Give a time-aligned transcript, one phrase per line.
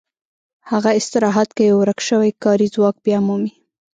[0.71, 3.51] هغه استراحت کوي او ورک شوی کاري ځواک بیا مومي